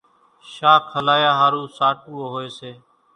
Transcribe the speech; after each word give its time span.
شاک 0.53 0.83
هلايا 0.93 1.31
ۿارُو 1.39 1.63
ساٽُوئو 1.77 2.23
هوئيَ 2.31 2.49
سي۔ 2.57 2.71